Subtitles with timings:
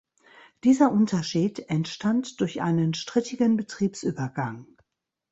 [0.63, 4.65] Dieser Unterschied entstand durch einen strittigen Betriebsübergang.